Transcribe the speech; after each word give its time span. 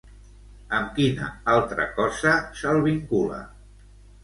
Amb 0.77 0.89
quina 0.95 1.27
altra 1.57 1.87
cosa 2.01 2.33
se'l 2.63 2.83
vincula? 2.91 3.41